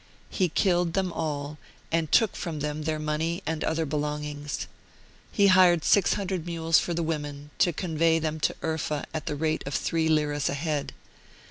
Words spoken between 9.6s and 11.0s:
of three liras a head.